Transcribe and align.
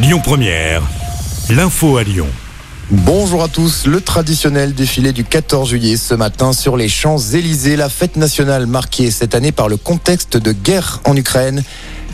Lyon 0.00 0.20
Première, 0.22 0.82
l'info 1.50 1.96
à 1.96 2.04
Lyon. 2.04 2.28
Bonjour 2.88 3.42
à 3.42 3.48
tous. 3.48 3.84
Le 3.84 4.00
traditionnel 4.00 4.72
défilé 4.72 5.12
du 5.12 5.24
14 5.24 5.70
juillet 5.70 5.96
ce 5.96 6.14
matin 6.14 6.52
sur 6.52 6.76
les 6.76 6.88
Champs-Élysées, 6.88 7.74
la 7.74 7.88
fête 7.88 8.14
nationale 8.14 8.68
marquée 8.68 9.10
cette 9.10 9.34
année 9.34 9.50
par 9.50 9.68
le 9.68 9.76
contexte 9.76 10.36
de 10.36 10.52
guerre 10.52 11.00
en 11.04 11.16
Ukraine. 11.16 11.64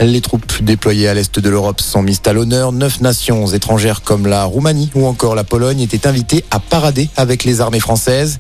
Les 0.01 0.23
troupes 0.23 0.63
déployées 0.63 1.09
à 1.09 1.15
l'est 1.15 1.39
de 1.39 1.51
l'Europe 1.51 1.83
sont 1.83 2.01
mises 2.01 2.23
à 2.25 2.33
l'honneur. 2.33 2.73
Neuf 2.73 3.03
nations 3.03 3.47
étrangères 3.49 4.01
comme 4.01 4.27
la 4.27 4.45
Roumanie 4.45 4.91
ou 4.95 5.07
encore 5.07 5.35
la 5.35 5.45
Pologne 5.45 5.81
étaient 5.81 6.07
invitées 6.07 6.43
à 6.51 6.61
parader 6.61 7.11
avec 7.17 7.45
les 7.45 7.61
armées 7.61 7.81
françaises. 7.81 8.39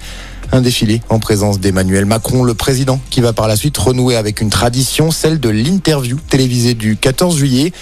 Un 0.55 0.61
défilé 0.61 1.00
en 1.09 1.18
présence 1.18 1.59
d'Emmanuel 1.59 2.07
Macron, 2.07 2.45
le 2.45 2.55
président, 2.55 3.00
qui 3.11 3.20
va 3.20 3.32
par 3.32 3.48
la 3.48 3.57
suite 3.57 3.77
renouer 3.77 4.14
avec 4.14 4.41
une 4.41 4.50
tradition, 4.50 5.11
celle 5.11 5.41
de 5.41 5.48
l'interview 5.48 6.16
télévisée 6.30 6.75
du 6.75 6.96
14 6.96 7.37
juillet. 7.37 7.73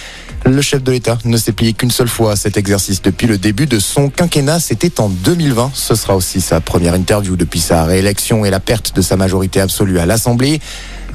Le 0.43 0.59
chef 0.59 0.81
de 0.81 0.91
l'État 0.91 1.19
ne 1.23 1.37
s'est 1.37 1.51
plié 1.51 1.73
qu'une 1.73 1.91
seule 1.91 2.07
fois 2.07 2.31
à 2.31 2.35
cet 2.35 2.57
exercice 2.57 3.03
depuis 3.03 3.27
le 3.27 3.37
début 3.37 3.67
de 3.67 3.77
son 3.77 4.09
quinquennat. 4.09 4.59
C'était 4.59 4.99
en 4.99 5.09
2020. 5.09 5.69
Ce 5.75 5.93
sera 5.93 6.15
aussi 6.15 6.41
sa 6.41 6.61
première 6.61 6.95
interview 6.95 7.35
depuis 7.35 7.59
sa 7.59 7.83
réélection 7.83 8.43
et 8.43 8.49
la 8.49 8.59
perte 8.59 8.95
de 8.95 9.03
sa 9.03 9.17
majorité 9.17 9.61
absolue 9.61 9.99
à 9.99 10.07
l'Assemblée. 10.07 10.59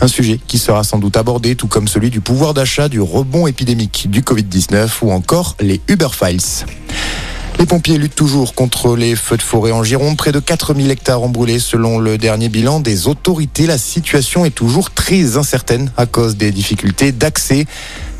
Un 0.00 0.06
sujet 0.06 0.38
qui 0.46 0.58
sera 0.58 0.84
sans 0.84 1.00
doute 1.00 1.16
abordé, 1.16 1.56
tout 1.56 1.66
comme 1.66 1.88
celui 1.88 2.10
du 2.10 2.20
pouvoir 2.20 2.54
d'achat, 2.54 2.88
du 2.88 3.00
rebond 3.00 3.48
épidémique 3.48 4.08
du 4.08 4.20
Covid-19 4.20 4.88
ou 5.02 5.10
encore 5.10 5.56
les 5.58 5.80
Uber 5.88 6.10
Files. 6.12 6.66
Les 7.58 7.66
pompiers 7.66 7.98
luttent 7.98 8.14
toujours 8.14 8.54
contre 8.54 8.94
les 8.94 9.16
feux 9.16 9.36
de 9.36 9.42
forêt 9.42 9.72
en 9.72 9.82
Gironde. 9.82 10.16
Près 10.16 10.30
de 10.30 10.38
4000 10.38 10.92
hectares 10.92 11.22
ont 11.22 11.28
brûlé 11.28 11.58
selon 11.58 11.98
le 11.98 12.16
dernier 12.16 12.48
bilan 12.48 12.78
des 12.78 13.08
autorités. 13.08 13.66
La 13.66 13.78
situation 13.78 14.44
est 14.44 14.54
toujours 14.54 14.90
très 14.92 15.36
incertaine 15.36 15.90
à 15.96 16.06
cause 16.06 16.36
des 16.36 16.52
difficultés 16.52 17.10
d'accès. 17.10 17.66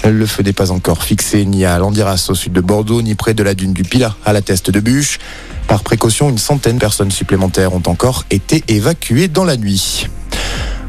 Le 0.05 0.27
feu 0.27 0.42
n'est 0.42 0.52
pas 0.52 0.73
encore 0.73 1.05
fixé 1.05 1.45
ni 1.45 1.64
à 1.64 1.78
Landiras 1.78 2.27
au 2.30 2.34
sud 2.34 2.52
de 2.52 2.61
Bordeaux, 2.61 3.01
ni 3.01 3.14
près 3.14 3.33
de 3.33 3.45
la 3.45 3.55
dune 3.55 3.73
du 3.73 3.84
Pilat 3.84 4.16
à 4.24 4.33
la 4.33 4.42
teste 4.42 4.73
de 4.73 4.80
Bûche. 4.80 5.20
Par 5.69 5.84
précaution, 5.84 6.28
une 6.30 6.39
centaine 6.39 6.75
de 6.75 6.80
personnes 6.80 7.12
supplémentaires 7.12 7.75
ont 7.75 7.83
encore 7.86 8.25
été 8.30 8.64
évacuées 8.67 9.28
dans 9.28 9.45
la 9.45 9.56
nuit. 9.56 10.08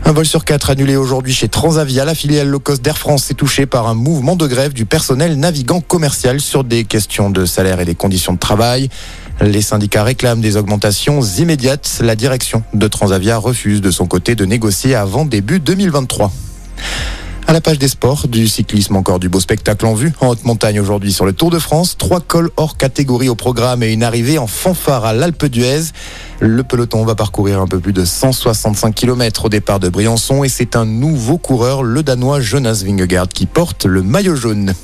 Un 0.06 0.12
vol 0.12 0.26
sur 0.26 0.44
quatre 0.44 0.70
annulé 0.72 0.96
aujourd'hui 0.96 1.34
chez 1.34 1.50
Transavia. 1.50 2.04
La 2.04 2.16
filiale 2.16 2.48
low 2.48 2.60
cost 2.60 2.82
d'Air 2.82 2.98
France 2.98 3.30
est 3.30 3.36
touchée 3.36 3.66
par 3.66 3.88
un 3.88 3.94
mouvement 3.94 4.36
de 4.36 4.48
grève 4.48 4.74
du 4.74 4.86
personnel 4.86 5.38
navigant 5.38 5.82
commercial 5.82 6.42
sur 6.42 6.64
des 6.64 6.84
questions 6.84 7.30
de 7.30 7.46
salaire 7.46 7.80
et 7.80 7.86
des 7.86 7.96
conditions 7.96 8.34
de 8.34 8.40
travail. 8.40 8.90
Les 9.42 9.62
syndicats 9.62 10.04
réclament 10.04 10.42
des 10.42 10.58
augmentations 10.58 11.22
immédiates. 11.22 12.00
La 12.02 12.16
direction 12.16 12.64
de 12.74 12.88
Transavia 12.88 13.38
refuse 13.38 13.82
de 13.82 13.92
son 13.92 14.08
côté 14.08 14.36
de 14.36 14.46
négocier 14.46 14.96
avant 14.96 15.26
début 15.26 15.60
2023. 15.60 16.32
À 17.50 17.52
la 17.52 17.62
page 17.62 17.80
des 17.80 17.88
sports, 17.88 18.28
du 18.28 18.48
cyclisme, 18.48 18.96
encore 18.96 19.18
du 19.18 19.28
beau 19.28 19.40
spectacle 19.40 19.88
en 19.88 19.96
vue. 19.96 20.14
En 20.22 20.28
haute 20.28 20.46
montagne 20.46 20.80
aujourd'hui 20.80 21.12
sur 21.12 21.26
le 21.26 21.34
Tour 21.34 21.50
de 21.50 21.58
France, 21.58 21.98
trois 21.98 22.20
cols 22.20 22.52
hors 22.58 22.78
catégorie 22.78 23.28
au 23.28 23.34
programme 23.34 23.82
et 23.82 23.92
une 23.92 24.04
arrivée 24.04 24.38
en 24.38 24.46
fanfare 24.46 25.04
à 25.04 25.14
l'Alpe 25.14 25.48
d'Huez. 25.48 25.86
Le 26.42 26.62
peloton 26.62 27.04
va 27.06 27.16
parcourir 27.16 27.60
un 27.60 27.66
peu 27.66 27.80
plus 27.80 27.92
de 27.92 28.06
165 28.06 28.94
km 28.94 29.46
au 29.46 29.50
départ 29.50 29.80
de 29.80 29.90
Briançon 29.90 30.44
et 30.44 30.48
c'est 30.48 30.76
un 30.76 30.86
nouveau 30.86 31.40
coureur, 31.40 31.82
le 31.82 32.04
Danois 32.04 32.40
Jonas 32.40 32.84
Vingegaard, 32.86 33.30
qui 33.30 33.48
porte 33.48 33.86
le 33.86 34.04
maillot 34.04 34.36
jaune. 34.36 34.76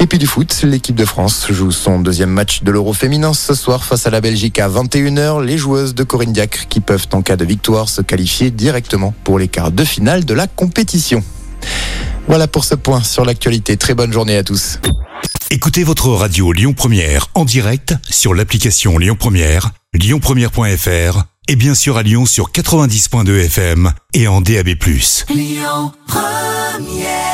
Et 0.00 0.06
puis 0.06 0.16
du 0.16 0.26
foot, 0.26 0.62
l'équipe 0.62 0.96
de 0.96 1.04
France 1.04 1.48
joue 1.50 1.70
son 1.70 2.00
deuxième 2.00 2.30
match 2.30 2.62
de 2.62 2.72
l'Euro 2.72 2.94
féminin 2.94 3.34
ce 3.34 3.52
soir 3.52 3.84
face 3.84 4.06
à 4.06 4.10
la 4.10 4.22
Belgique 4.22 4.58
à 4.58 4.70
21h. 4.70 5.44
Les 5.44 5.58
joueuses 5.58 5.94
de 5.94 6.02
Corinne 6.02 6.32
Diacre 6.32 6.66
qui 6.66 6.80
peuvent 6.80 7.08
en 7.12 7.20
cas 7.20 7.36
de 7.36 7.44
victoire 7.44 7.90
se 7.90 8.00
qualifier 8.00 8.50
directement 8.50 9.12
pour 9.22 9.38
les 9.38 9.48
quarts 9.48 9.70
de 9.70 9.84
finale 9.84 10.24
de 10.24 10.32
la 10.32 10.46
compétition. 10.46 11.22
Voilà 12.28 12.48
pour 12.48 12.64
ce 12.64 12.74
point 12.74 13.02
sur 13.02 13.24
l'actualité. 13.24 13.76
Très 13.76 13.94
bonne 13.94 14.12
journée 14.12 14.36
à 14.36 14.44
tous. 14.44 14.78
Écoutez 15.50 15.84
votre 15.84 16.08
radio 16.08 16.52
Lyon 16.52 16.72
Première 16.72 17.28
en 17.34 17.44
direct 17.44 17.94
sur 18.10 18.34
l'application 18.34 18.98
Lyon 18.98 19.16
Première, 19.18 19.70
lyonpremière.fr 19.92 21.24
et 21.48 21.56
bien 21.56 21.74
sûr 21.74 21.96
à 21.96 22.02
Lyon 22.02 22.26
sur 22.26 22.50
90.2 22.50 23.44
FM 23.44 23.92
et 24.14 24.26
en 24.26 24.40
DAB+. 24.40 24.70
Lyon 25.30 25.92
Première 26.06 27.33